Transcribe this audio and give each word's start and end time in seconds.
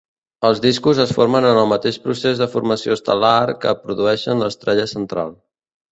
Els 0.47 0.61
discos 0.61 1.01
es 1.03 1.11
formen 1.17 1.47
en 1.49 1.59
el 1.63 1.69
mateix 1.73 2.01
procés 2.07 2.41
de 2.43 2.47
formació 2.55 2.97
estel·lar 2.99 3.37
que 3.67 3.75
produïxen 3.83 4.43
l'estrella 4.45 4.89
central. 4.99 5.35